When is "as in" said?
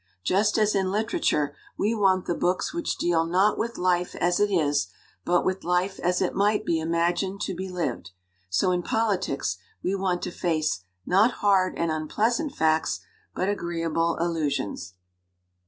0.57-0.89